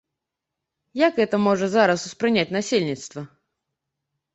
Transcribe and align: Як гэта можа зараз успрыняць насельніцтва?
Як 1.01 1.21
гэта 1.21 1.41
можа 1.49 1.65
зараз 1.75 2.09
успрыняць 2.11 2.49
насельніцтва? 2.59 3.21